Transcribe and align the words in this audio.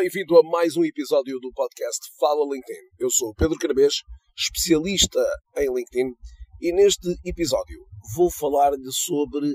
Bem-vindo 0.00 0.38
a 0.38 0.42
mais 0.42 0.78
um 0.78 0.82
episódio 0.82 1.38
do 1.40 1.52
podcast 1.52 2.00
Fala 2.18 2.42
LinkedIn. 2.50 2.88
Eu 2.98 3.10
sou 3.10 3.34
Pedro 3.34 3.58
Carabês, 3.58 3.96
especialista 4.34 5.20
em 5.58 5.66
LinkedIn, 5.66 6.14
e 6.58 6.72
neste 6.72 7.14
episódio 7.22 7.76
vou 8.16 8.30
falar-lhe 8.32 8.90
sobre 8.92 9.54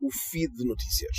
o 0.00 0.08
feed 0.30 0.54
de 0.54 0.64
notícias. 0.64 1.16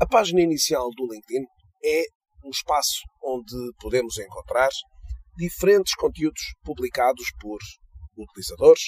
A 0.00 0.06
página 0.08 0.40
inicial 0.40 0.90
do 0.96 1.04
LinkedIn 1.04 1.46
é 1.84 2.02
um 2.44 2.50
espaço 2.50 2.98
onde 3.22 3.54
podemos 3.78 4.18
encontrar 4.18 4.70
diferentes 5.36 5.94
conteúdos 5.94 6.42
publicados 6.64 7.28
por 7.40 7.60
utilizadores, 8.16 8.82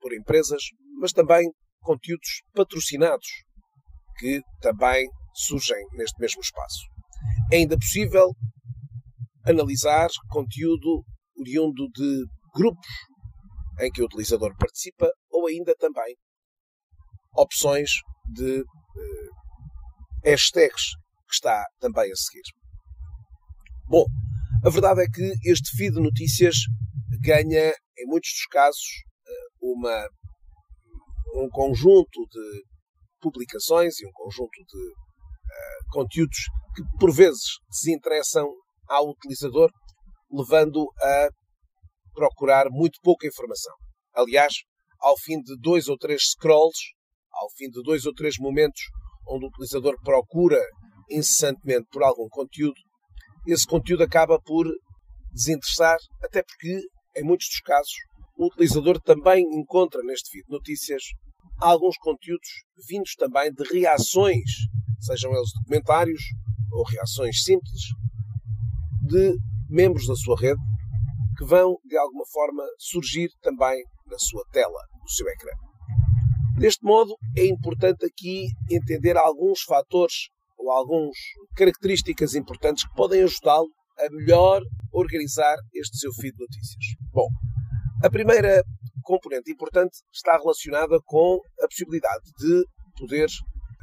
por 0.00 0.14
empresas, 0.14 0.62
mas 0.98 1.12
também 1.12 1.46
conteúdos 1.82 2.40
patrocinados 2.54 3.28
que 4.18 4.40
também 4.62 5.06
surgem 5.34 5.86
neste 5.92 6.18
mesmo 6.18 6.40
espaço. 6.40 6.97
É 7.50 7.56
ainda 7.56 7.78
possível 7.78 8.30
analisar 9.44 10.08
conteúdo 10.28 11.02
oriundo 11.38 11.88
de 11.94 12.24
grupos 12.54 12.88
em 13.80 13.90
que 13.90 14.02
o 14.02 14.04
utilizador 14.04 14.54
participa 14.58 15.10
ou 15.30 15.46
ainda 15.46 15.74
também 15.76 16.14
opções 17.34 17.90
de 18.34 18.60
uh, 18.60 19.30
hashtags 20.24 20.90
que 21.28 21.34
está 21.34 21.64
também 21.80 22.10
a 22.10 22.16
seguir. 22.16 22.42
Bom, 23.86 24.04
a 24.64 24.70
verdade 24.70 25.02
é 25.02 25.06
que 25.06 25.32
este 25.50 25.76
feed 25.76 25.94
de 25.94 26.00
notícias 26.00 26.56
ganha, 27.22 27.72
em 27.98 28.06
muitos 28.06 28.30
dos 28.30 28.46
casos, 28.50 28.84
eh, 29.26 29.48
uma, 29.62 30.08
um 31.36 31.48
conjunto 31.48 32.26
de 32.30 32.62
publicações 33.20 33.98
e 34.00 34.06
um 34.06 34.12
conjunto 34.12 34.50
de 34.50 35.07
conteúdos 35.90 36.38
que, 36.74 36.82
por 36.98 37.12
vezes, 37.12 37.42
desinteressam 37.70 38.48
ao 38.88 39.10
utilizador, 39.10 39.70
levando 40.30 40.86
a 41.00 41.28
procurar 42.14 42.66
muito 42.70 42.98
pouca 43.02 43.26
informação. 43.26 43.74
Aliás, 44.14 44.52
ao 45.00 45.16
fim 45.18 45.40
de 45.40 45.56
dois 45.60 45.88
ou 45.88 45.96
três 45.96 46.22
scrolls, 46.30 46.78
ao 47.32 47.48
fim 47.56 47.68
de 47.68 47.82
dois 47.82 48.04
ou 48.04 48.12
três 48.12 48.36
momentos 48.38 48.80
onde 49.26 49.44
o 49.44 49.48
utilizador 49.48 49.94
procura 50.02 50.60
incessantemente 51.10 51.86
por 51.90 52.02
algum 52.02 52.28
conteúdo, 52.28 52.80
esse 53.46 53.66
conteúdo 53.66 54.02
acaba 54.02 54.38
por 54.40 54.66
desinteressar, 55.32 55.98
até 56.22 56.42
porque, 56.42 56.80
em 57.16 57.24
muitos 57.24 57.46
dos 57.48 57.60
casos, 57.60 57.92
o 58.36 58.46
utilizador 58.46 59.00
também 59.00 59.42
encontra 59.52 60.02
neste 60.02 60.30
feed 60.30 60.44
de 60.44 60.52
notícias 60.52 61.02
alguns 61.60 61.96
conteúdos 61.98 62.48
vindos 62.88 63.14
também 63.14 63.52
de 63.52 63.64
reações, 63.64 64.50
sejam 65.00 65.32
eles 65.32 65.50
documentários 65.54 66.22
ou 66.72 66.84
reações 66.84 67.42
simples, 67.42 67.82
de 69.02 69.36
membros 69.68 70.06
da 70.06 70.14
sua 70.14 70.36
rede 70.38 70.60
que 71.36 71.44
vão, 71.44 71.76
de 71.84 71.96
alguma 71.96 72.24
forma, 72.32 72.64
surgir 72.78 73.28
também 73.40 73.82
na 74.06 74.18
sua 74.18 74.42
tela, 74.50 74.80
no 75.00 75.08
seu 75.08 75.26
ecrã. 75.28 75.52
Deste 76.58 76.84
modo, 76.84 77.14
é 77.36 77.46
importante 77.46 78.04
aqui 78.04 78.48
entender 78.68 79.16
alguns 79.16 79.62
fatores 79.62 80.30
ou 80.58 80.70
algumas 80.72 81.16
características 81.54 82.34
importantes 82.34 82.84
que 82.84 82.94
podem 82.94 83.22
ajudá-lo 83.22 83.68
a 83.98 84.10
melhor 84.10 84.62
organizar 84.92 85.56
este 85.72 85.98
seu 85.98 86.12
feed 86.12 86.32
de 86.32 86.40
notícias. 86.40 86.84
Bom, 87.12 87.28
a 88.02 88.10
primeira 88.10 88.62
componente 89.02 89.50
importante 89.52 89.98
está 90.12 90.36
relacionada 90.36 90.98
com 91.04 91.40
a 91.62 91.68
possibilidade 91.68 92.24
de 92.38 92.64
poder, 92.98 93.28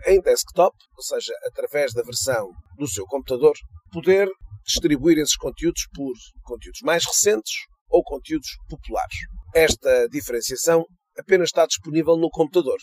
em 0.06 0.22
desktop, 0.22 0.76
ou 0.96 1.04
seja, 1.04 1.34
através 1.48 1.94
da 1.94 2.04
versão 2.04 2.50
do 2.78 2.88
seu 2.88 3.06
computador, 3.06 3.54
poder 3.92 4.30
distribuir 4.66 5.18
esses 5.18 5.36
conteúdos 5.36 5.88
por 5.94 6.14
conteúdos 6.44 6.82
mais 6.84 7.06
recentes 7.06 7.54
ou 7.90 8.04
conteúdos 8.04 8.50
populares. 8.70 9.18
Esta 9.54 10.08
diferenciação 10.10 10.86
apenas 11.18 11.50
está 11.50 11.66
disponível 11.66 12.18
no 12.18 12.30
computador, 12.30 12.78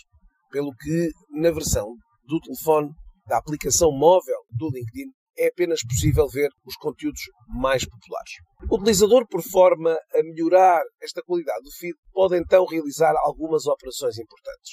pelo 0.50 0.72
que 0.74 1.10
na 1.30 1.50
versão 1.50 1.94
do 2.24 2.40
telefone 2.40 2.90
da 3.26 3.38
aplicação 3.38 3.90
móvel 3.92 4.38
do 4.50 4.68
LinkedIn 4.70 5.10
é 5.38 5.48
apenas 5.48 5.80
possível 5.82 6.28
ver 6.28 6.48
os 6.64 6.76
conteúdos 6.76 7.22
mais 7.48 7.84
populares. 7.84 8.32
O 8.70 8.76
utilizador, 8.76 9.26
por 9.28 9.42
forma 9.42 9.92
a 10.14 10.22
melhorar 10.22 10.82
esta 11.02 11.22
qualidade 11.22 11.62
do 11.62 11.70
feed, 11.72 11.94
pode 12.12 12.36
então 12.36 12.66
realizar 12.66 13.14
algumas 13.24 13.66
operações 13.66 14.18
importantes. 14.18 14.72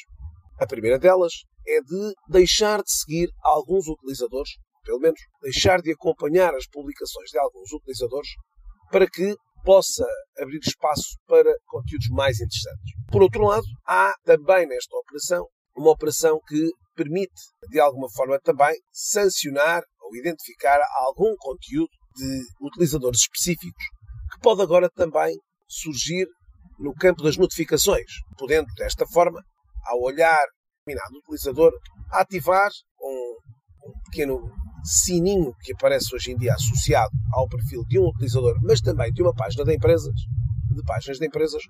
A 0.60 0.68
primeira 0.68 1.00
delas 1.00 1.34
é 1.66 1.80
de 1.82 2.14
deixar 2.28 2.82
de 2.82 2.92
seguir 2.92 3.30
alguns 3.42 3.88
utilizadores, 3.88 4.50
pelo 4.84 5.00
menos 5.00 5.20
deixar 5.42 5.82
de 5.82 5.92
acompanhar 5.92 6.54
as 6.54 6.68
publicações 6.68 7.30
de 7.30 7.40
alguns 7.40 7.72
utilizadores, 7.72 8.30
para 8.92 9.08
que 9.08 9.36
possa 9.64 10.06
abrir 10.38 10.60
espaço 10.60 11.18
para 11.28 11.54
conteúdos 11.66 12.10
mais 12.10 12.40
interessantes. 12.40 12.94
Por 13.12 13.22
outro 13.22 13.44
lado, 13.44 13.66
há 13.88 14.14
também 14.24 14.68
nesta 14.68 14.96
operação 14.98 15.46
uma 15.78 15.92
operação 15.92 16.40
que 16.48 16.70
permite, 16.96 17.42
de 17.70 17.80
alguma 17.80 18.10
forma 18.12 18.38
também, 18.42 18.76
sancionar 18.92 19.82
ou 20.02 20.16
identificar 20.16 20.82
algum 21.06 21.36
conteúdo 21.38 21.90
de 22.16 22.42
utilizadores 22.62 23.22
específicos 23.22 23.86
que 24.32 24.40
pode 24.42 24.62
agora 24.62 24.90
também 24.90 25.38
surgir 25.68 26.28
no 26.78 26.94
campo 26.94 27.24
das 27.24 27.38
notificações, 27.38 28.12
podendo 28.38 28.68
desta 28.78 29.06
forma, 29.08 29.42
ao 29.90 30.02
olhar 30.02 30.46
determinado 30.86 31.18
utilizador, 31.20 31.72
ativar 32.12 32.70
um, 33.02 33.38
um 33.88 33.94
pequeno 34.06 34.40
sininho 34.84 35.54
que 35.62 35.74
aparece 35.74 36.16
hoje 36.16 36.32
em 36.32 36.38
dia 36.38 36.54
associado 36.54 37.12
ao 37.34 37.48
perfil 37.48 37.84
de 37.88 38.00
um 38.00 38.08
utilizador, 38.08 38.56
mas 38.64 38.82
também 38.82 39.12
de 39.12 39.22
uma 39.22 39.34
página 39.34 39.64
de 39.66 39.76
empresas, 39.76 40.14
de 40.14 40.84
páginas 40.86 41.18
de 41.18 41.28
empresas, 41.28 41.62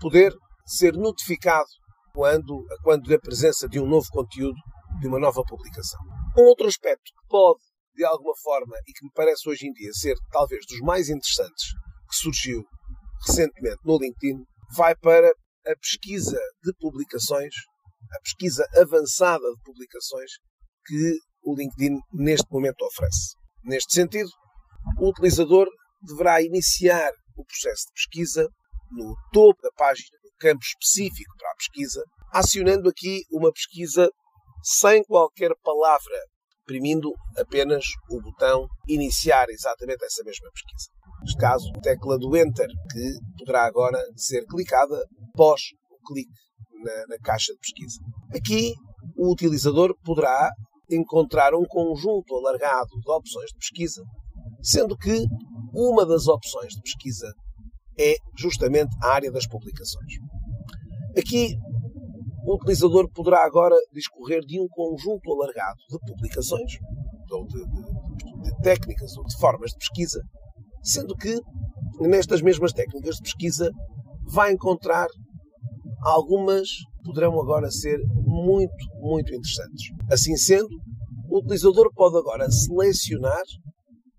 poder 0.00 0.32
ser 0.66 0.92
notificado 0.94 1.68
quando, 2.12 2.64
quando 2.82 3.08
da 3.08 3.18
presença 3.18 3.68
de 3.68 3.80
um 3.80 3.86
novo 3.86 4.06
conteúdo, 4.10 4.56
de 5.00 5.08
uma 5.08 5.18
nova 5.18 5.42
publicação. 5.42 6.00
Um 6.36 6.42
outro 6.42 6.66
aspecto 6.66 7.04
que 7.04 7.28
pode 7.28 7.60
de 7.94 8.04
alguma 8.04 8.34
forma, 8.42 8.76
e 8.86 8.92
que 8.92 9.04
me 9.04 9.10
parece 9.14 9.48
hoje 9.48 9.66
em 9.66 9.72
dia 9.72 9.92
ser 9.92 10.14
talvez 10.30 10.64
dos 10.66 10.80
mais 10.80 11.08
interessantes 11.08 11.72
que 12.08 12.16
surgiu 12.16 12.62
recentemente 13.26 13.78
no 13.84 13.98
LinkedIn, 13.98 14.42
vai 14.74 14.94
para 14.96 15.30
a 15.70 15.76
pesquisa 15.76 16.38
de 16.62 16.72
publicações, 16.78 17.54
a 18.12 18.20
pesquisa 18.22 18.66
avançada 18.76 19.44
de 19.44 19.62
publicações 19.62 20.30
que 20.86 21.18
o 21.42 21.54
LinkedIn 21.54 21.98
neste 22.12 22.46
momento 22.50 22.82
oferece. 22.84 23.34
Neste 23.64 23.94
sentido, 23.94 24.30
o 24.98 25.10
utilizador 25.10 25.68
deverá 26.02 26.42
iniciar 26.42 27.12
o 27.36 27.44
processo 27.44 27.86
de 27.86 27.92
pesquisa 27.94 28.48
no 28.90 29.14
topo 29.32 29.60
da 29.62 29.70
página, 29.76 30.18
no 30.24 30.30
campo 30.38 30.62
específico 30.62 31.34
para 31.38 31.50
a 31.50 31.56
pesquisa, 31.56 32.02
acionando 32.32 32.88
aqui 32.88 33.22
uma 33.30 33.52
pesquisa 33.52 34.10
sem 34.62 35.02
qualquer 35.04 35.52
palavra 35.62 36.18
exprimindo 36.70 37.12
apenas 37.36 37.84
o 38.08 38.20
botão 38.20 38.66
iniciar 38.86 39.46
exatamente 39.50 40.04
essa 40.04 40.22
mesma 40.22 40.48
pesquisa. 40.52 40.90
Neste 41.20 41.36
caso, 41.36 41.72
tecla 41.82 42.16
do 42.16 42.36
Enter, 42.36 42.68
que 42.90 43.18
poderá 43.38 43.64
agora 43.64 43.98
ser 44.16 44.44
clicada 44.46 44.96
após 45.40 45.62
o 45.90 46.06
clique 46.06 46.30
na, 46.84 47.06
na 47.08 47.18
caixa 47.22 47.52
de 47.54 47.58
pesquisa. 47.58 47.98
Aqui, 48.34 48.74
o 49.16 49.32
utilizador 49.32 49.94
poderá 50.04 50.50
encontrar 50.90 51.54
um 51.54 51.64
conjunto 51.64 52.34
alargado 52.36 52.90
de 53.00 53.10
opções 53.10 53.50
de 53.50 53.56
pesquisa, 53.56 54.02
sendo 54.60 54.96
que 54.96 55.24
uma 55.72 56.04
das 56.04 56.28
opções 56.28 56.74
de 56.74 56.82
pesquisa 56.82 57.32
é 57.98 58.16
justamente 58.36 58.90
a 59.02 59.12
área 59.12 59.32
das 59.32 59.46
publicações. 59.46 60.12
Aqui 61.16 61.56
o 62.44 62.54
utilizador 62.56 63.08
poderá 63.10 63.44
agora 63.44 63.76
discorrer 63.94 64.40
de 64.44 64.60
um 64.60 64.68
conjunto 64.68 65.32
alargado 65.32 65.78
de 65.90 65.98
publicações, 66.12 66.72
ou 67.30 67.46
de, 67.46 67.64
de, 67.64 68.42
de 68.42 68.62
técnicas, 68.62 69.16
ou 69.16 69.24
de 69.24 69.36
formas 69.38 69.70
de 69.70 69.78
pesquisa, 69.78 70.20
sendo 70.82 71.14
que 71.14 71.40
nestas 72.00 72.42
mesmas 72.42 72.72
técnicas 72.72 73.16
de 73.16 73.22
pesquisa 73.22 73.70
vai 74.30 74.52
encontrar 74.52 75.08
algumas 76.02 76.68
poderão 77.04 77.40
agora 77.40 77.70
ser 77.70 77.98
muito, 78.24 78.86
muito 79.00 79.34
interessantes. 79.34 79.90
Assim 80.10 80.36
sendo, 80.36 80.68
o 81.28 81.38
utilizador 81.38 81.90
pode 81.94 82.16
agora 82.16 82.50
selecionar 82.50 83.42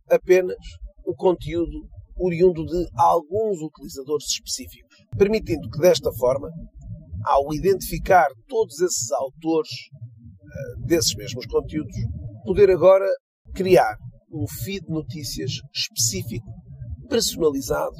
apenas 0.09 0.57
o 1.05 1.13
conteúdo 1.15 1.87
oriundo 2.17 2.65
de 2.65 2.87
alguns 2.95 3.59
utilizadores 3.61 4.27
específicos, 4.27 4.95
permitindo 5.17 5.69
que 5.69 5.79
desta 5.79 6.11
forma 6.13 6.49
ao 7.23 7.53
identificar 7.53 8.27
todos 8.47 8.79
esses 8.79 9.11
autores 9.11 9.69
uh, 9.69 10.85
desses 10.85 11.15
mesmos 11.15 11.45
conteúdos, 11.45 11.95
poder 12.43 12.69
agora 12.71 13.07
criar 13.53 13.95
um 14.31 14.47
feed 14.63 14.85
de 14.85 14.91
notícias 14.91 15.51
específico, 15.73 16.47
personalizado 17.09 17.95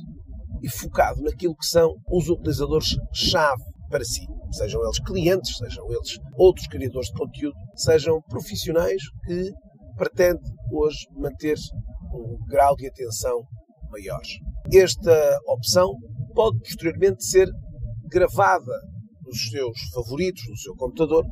e 0.62 0.69
focado 0.69 1.22
naquilo 1.22 1.56
que 1.56 1.66
são 1.66 1.94
os 2.10 2.30
utilizadores-chave 2.30 3.71
para 3.92 4.04
si. 4.04 4.26
Sejam 4.52 4.82
eles 4.84 5.00
clientes, 5.00 5.58
sejam 5.58 5.86
eles 5.92 6.18
outros 6.38 6.66
criadores 6.68 7.08
de 7.08 7.14
conteúdo, 7.14 7.56
sejam 7.76 8.22
profissionais 8.30 9.02
que 9.26 9.52
pretende 9.96 10.42
hoje 10.72 11.06
manter 11.16 11.58
um 12.14 12.38
grau 12.48 12.76
de 12.76 12.88
atenção 12.88 13.38
maior. 13.92 14.22
Esta 14.74 15.40
opção 15.48 15.94
pode 16.34 16.58
posteriormente 16.60 17.24
ser 17.24 17.48
gravada 18.10 18.72
nos 19.26 19.50
seus 19.50 19.78
favoritos, 19.94 20.42
no 20.50 20.58
seu 20.58 20.76
computador, 20.76 21.26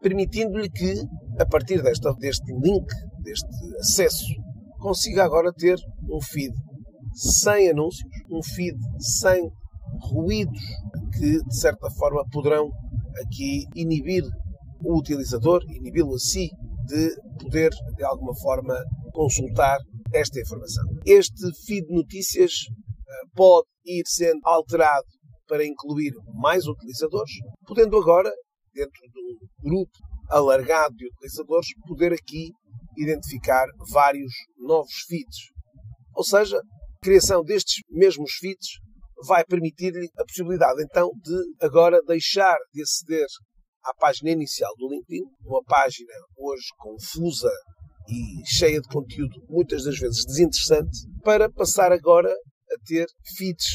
permitindo-lhe 0.00 0.70
que, 0.70 0.94
a 1.38 1.46
partir 1.46 1.82
desta, 1.82 2.12
deste 2.14 2.52
link, 2.52 2.86
deste 3.22 3.76
acesso, 3.78 4.34
consiga 4.78 5.24
agora 5.24 5.52
ter 5.52 5.76
um 6.10 6.20
feed 6.20 6.52
sem 7.14 7.70
anúncios, 7.70 8.08
um 8.30 8.42
feed 8.42 8.76
sem 8.98 9.50
ruídos 10.12 10.62
que, 11.10 11.42
de 11.42 11.56
certa 11.56 11.90
forma, 11.90 12.24
poderão 12.30 12.70
aqui 13.24 13.64
inibir 13.74 14.24
o 14.82 14.98
utilizador, 14.98 15.62
inibi-lo 15.68 16.14
a 16.14 16.18
si, 16.18 16.48
de 16.86 17.14
poder, 17.38 17.70
de 17.96 18.04
alguma 18.04 18.34
forma, 18.36 18.74
consultar 19.12 19.78
esta 20.12 20.40
informação. 20.40 20.84
Este 21.04 21.52
feed 21.66 21.86
de 21.86 21.94
notícias 21.94 22.52
eh, 22.62 23.12
pode 23.34 23.66
ir 23.84 24.02
sendo 24.06 24.40
alterado 24.44 25.06
para 25.46 25.64
incluir 25.66 26.12
mais 26.34 26.66
utilizadores, 26.66 27.32
podendo 27.66 27.96
agora, 27.96 28.30
dentro 28.72 29.00
de 29.12 29.20
um 29.20 29.68
grupo 29.70 29.98
alargado 30.28 30.94
de 30.94 31.06
utilizadores, 31.06 31.68
poder 31.86 32.12
aqui 32.12 32.52
identificar 32.96 33.66
vários 33.92 34.32
novos 34.58 34.92
feeds. 35.08 35.50
Ou 36.14 36.24
seja, 36.24 36.56
a 36.56 37.04
criação 37.04 37.42
destes 37.42 37.82
mesmos 37.90 38.32
feeds 38.34 38.78
vai 39.26 39.44
permitir-lhe 39.44 40.08
a 40.16 40.24
possibilidade 40.24 40.82
então 40.82 41.10
de 41.22 41.66
agora 41.66 42.02
deixar 42.02 42.56
de 42.72 42.82
aceder 42.82 43.26
à 43.84 43.94
página 43.94 44.30
inicial 44.30 44.72
do 44.76 44.88
LinkedIn, 44.88 45.24
uma 45.44 45.62
página 45.64 46.12
hoje 46.36 46.66
confusa 46.78 47.50
e 48.08 48.42
cheia 48.46 48.80
de 48.80 48.88
conteúdo, 48.88 49.40
muitas 49.48 49.84
das 49.84 49.98
vezes 49.98 50.24
desinteressante, 50.26 50.98
para 51.22 51.50
passar 51.50 51.92
agora 51.92 52.30
a 52.30 52.86
ter 52.86 53.06
feeds 53.36 53.66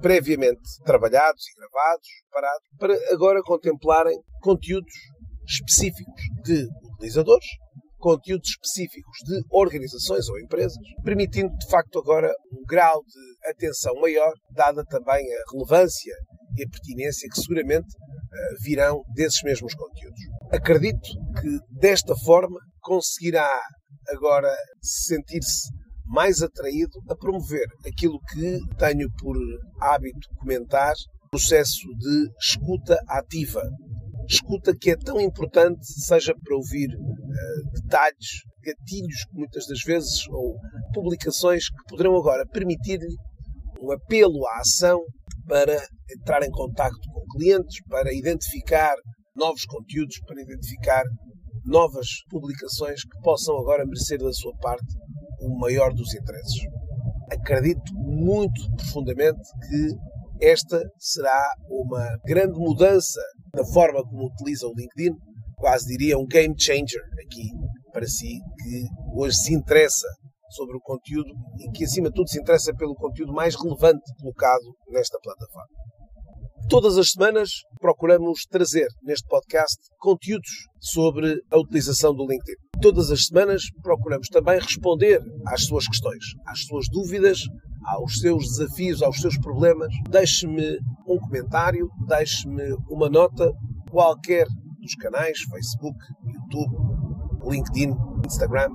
previamente 0.00 0.60
trabalhados 0.84 1.42
e 1.48 1.58
gravados, 1.58 2.08
parados, 2.30 2.68
para 2.78 3.14
agora 3.14 3.42
contemplarem 3.42 4.18
conteúdos 4.42 4.92
específicos 5.46 6.22
de 6.44 6.66
utilizadores, 6.94 7.46
conteúdos 8.04 8.50
específicos 8.50 9.16
de 9.24 9.40
organizações 9.50 10.28
ou 10.28 10.38
empresas, 10.38 10.76
permitindo 11.02 11.56
de 11.56 11.66
facto 11.70 11.98
agora 11.98 12.30
um 12.52 12.62
grau 12.68 13.02
de 13.02 13.50
atenção 13.50 13.94
maior, 13.94 14.30
dada 14.50 14.84
também 14.84 15.24
a 15.24 15.50
relevância 15.50 16.14
e 16.54 16.64
a 16.64 16.68
pertinência 16.68 17.26
que 17.30 17.40
seguramente 17.40 17.88
uh, 17.88 18.62
virão 18.62 19.02
desses 19.14 19.42
mesmos 19.42 19.72
conteúdos. 19.74 20.20
Acredito 20.52 21.08
que 21.40 21.78
desta 21.80 22.14
forma 22.14 22.60
conseguirá 22.82 23.50
agora 24.10 24.54
sentir-se 24.82 25.70
mais 26.04 26.42
atraído 26.42 27.00
a 27.08 27.16
promover 27.16 27.64
aquilo 27.86 28.20
que 28.30 28.58
tenho 28.76 29.08
por 29.18 29.34
hábito 29.80 30.28
comentar, 30.36 30.92
processo 31.30 31.88
de 31.98 32.30
escuta 32.38 32.98
ativa. 33.08 33.62
Escuta 34.28 34.74
que 34.76 34.90
é 34.90 34.96
tão 34.96 35.20
importante, 35.20 35.84
seja 35.84 36.34
para 36.34 36.56
ouvir 36.56 36.88
uh, 36.88 37.80
detalhes, 37.82 38.42
gatilhos 38.62 39.24
muitas 39.32 39.66
das 39.66 39.80
vezes, 39.82 40.26
ou 40.28 40.56
publicações 40.92 41.68
que 41.68 41.84
poderão 41.88 42.16
agora 42.16 42.46
permitir-lhe 42.46 43.16
um 43.80 43.92
apelo 43.92 44.46
à 44.46 44.60
ação 44.60 45.00
para 45.46 45.76
entrar 46.16 46.42
em 46.42 46.50
contato 46.50 46.96
com 47.12 47.36
clientes, 47.36 47.76
para 47.88 48.12
identificar 48.12 48.94
novos 49.36 49.64
conteúdos, 49.66 50.18
para 50.26 50.40
identificar 50.40 51.02
novas 51.64 52.22
publicações 52.30 53.02
que 53.02 53.20
possam 53.22 53.58
agora 53.58 53.84
merecer 53.84 54.18
da 54.18 54.32
sua 54.32 54.54
parte 54.58 54.86
o 55.40 55.58
maior 55.58 55.92
dos 55.92 56.14
interesses. 56.14 56.62
Acredito 57.30 57.94
muito 57.94 58.60
profundamente 58.76 59.40
que 59.68 60.46
esta 60.46 60.82
será 60.98 61.54
uma 61.68 62.16
grande 62.24 62.58
mudança 62.58 63.20
na 63.54 63.64
forma 63.64 64.02
como 64.02 64.26
utiliza 64.26 64.66
o 64.66 64.74
LinkedIn, 64.74 65.16
quase 65.56 65.86
diria 65.86 66.18
um 66.18 66.26
game 66.26 66.54
changer 66.58 67.02
aqui 67.24 67.50
para 67.92 68.06
si, 68.06 68.26
que 68.26 68.84
hoje 69.14 69.36
se 69.36 69.54
interessa 69.54 70.08
sobre 70.50 70.76
o 70.76 70.80
conteúdo 70.80 71.30
e 71.58 71.70
que, 71.70 71.84
acima 71.84 72.08
de 72.08 72.14
tudo, 72.14 72.28
se 72.28 72.40
interessa 72.40 72.72
pelo 72.74 72.94
conteúdo 72.94 73.32
mais 73.32 73.54
relevante 73.54 74.02
colocado 74.20 74.74
nesta 74.88 75.18
plataforma. 75.20 75.68
Todas 76.68 76.96
as 76.96 77.10
semanas 77.10 77.50
procuramos 77.78 78.46
trazer 78.50 78.86
neste 79.02 79.26
podcast 79.28 79.76
conteúdos 79.98 80.50
sobre 80.80 81.42
a 81.50 81.58
utilização 81.58 82.14
do 82.14 82.26
LinkedIn. 82.26 82.56
Todas 82.80 83.10
as 83.10 83.26
semanas 83.26 83.62
procuramos 83.82 84.28
também 84.28 84.58
responder 84.58 85.20
às 85.46 85.66
suas 85.66 85.86
questões, 85.86 86.24
às 86.46 86.64
suas 86.64 86.86
dúvidas, 86.90 87.40
aos 87.84 88.18
seus 88.18 88.44
desafios, 88.44 89.02
aos 89.02 89.20
seus 89.20 89.38
problemas. 89.38 89.92
Deixe-me 90.08 90.78
um 91.06 91.18
comentário, 91.18 91.88
deixe-me 92.06 92.76
uma 92.88 93.08
nota, 93.08 93.50
qualquer 93.90 94.46
dos 94.80 94.94
canais, 94.96 95.38
Facebook, 95.40 95.98
YouTube, 96.26 96.76
LinkedIn, 97.48 97.94
Instagram, 98.26 98.70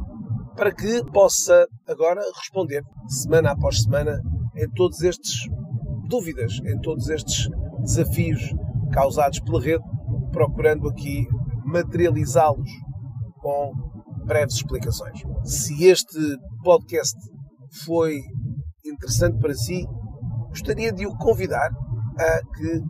para 0.55 0.73
que 0.73 1.03
possa 1.11 1.67
agora 1.87 2.21
responder 2.35 2.83
semana 3.07 3.51
após 3.51 3.83
semana 3.83 4.19
em 4.55 4.69
todos 4.71 5.01
estes 5.01 5.47
dúvidas, 6.07 6.59
em 6.65 6.79
todos 6.81 7.09
estes 7.09 7.47
desafios 7.79 8.41
causados 8.91 9.39
pela 9.39 9.61
rede, 9.61 9.83
procurando 10.31 10.89
aqui 10.89 11.27
materializá-los 11.65 12.69
com 13.39 13.71
breves 14.25 14.55
explicações. 14.55 15.21
Se 15.43 15.85
este 15.85 16.19
podcast 16.63 17.17
foi 17.85 18.19
interessante 18.99 19.39
para 19.39 19.53
si, 19.53 19.85
gostaria 20.49 20.91
de 20.91 21.07
o 21.07 21.15
convidar 21.17 21.69
a 22.19 22.41
que 22.57 22.81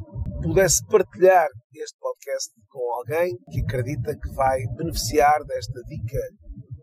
pudesse 0.42 0.84
partilhar 0.88 1.48
este 1.76 1.98
podcast 2.00 2.52
com 2.68 2.80
alguém 2.94 3.38
que 3.52 3.62
acredita 3.62 4.18
que 4.18 4.34
vai 4.34 4.60
beneficiar 4.76 5.44
desta 5.46 5.82
dica 5.84 6.20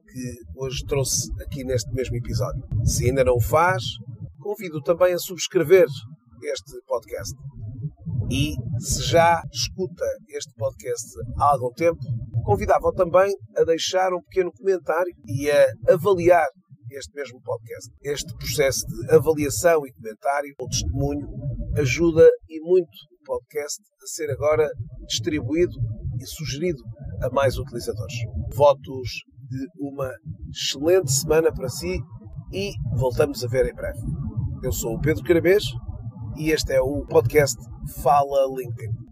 que 0.06 0.34
hoje 0.55 0.84
trouxe 0.87 1.28
aqui 1.43 1.64
neste 1.64 1.93
mesmo 1.93 2.17
episódio. 2.17 2.62
Se 2.84 3.06
ainda 3.06 3.25
não 3.25 3.34
o 3.34 3.40
faz, 3.40 3.82
convido 4.38 4.81
também 4.81 5.12
a 5.12 5.19
subscrever 5.19 5.87
este 6.43 6.81
podcast. 6.87 7.34
E 8.31 8.55
se 8.78 9.02
já 9.02 9.43
escuta 9.52 10.05
este 10.28 10.52
podcast 10.55 11.06
há 11.38 11.52
algum 11.52 11.73
tempo, 11.73 11.99
convidava-o 12.45 12.92
também 12.92 13.35
a 13.56 13.64
deixar 13.64 14.12
um 14.12 14.23
pequeno 14.23 14.52
comentário 14.52 15.12
e 15.26 15.50
a 15.50 15.92
avaliar 15.92 16.49
este 16.90 17.14
mesmo 17.14 17.40
podcast. 17.43 17.90
Este 18.02 18.35
processo 18.37 18.87
de 18.87 19.14
avaliação 19.14 19.87
e 19.87 19.93
comentário 19.93 20.55
ou 20.59 20.69
testemunho 20.69 21.28
ajuda 21.76 22.28
e 22.49 22.61
muito 22.61 22.88
o 22.88 23.25
podcast 23.25 23.83
a 24.02 24.07
ser 24.07 24.31
agora 24.31 24.69
distribuído 25.07 25.75
e 26.21 26.26
sugerido 26.26 26.83
a 27.23 27.31
mais 27.31 27.59
utilizadores. 27.59 28.14
Votos 28.55 29.09
de 29.49 29.66
uma 29.78 30.11
excelente 30.50 31.12
semana 31.12 31.52
para 31.52 31.69
si 31.69 31.99
e 32.52 32.73
voltamos 32.97 33.45
a 33.45 33.49
ver 33.49 33.66
em 33.66 33.75
breve. 33.75 33.99
Eu 34.62 34.73
sou 34.73 34.95
o 34.95 35.00
Pedro 35.00 35.23
Carabês 35.23 35.64
e 36.37 36.50
este 36.50 36.73
é 36.73 36.81
o 36.81 37.05
podcast 37.07 37.57
Fala 38.02 38.47
LinkedIn. 38.57 39.05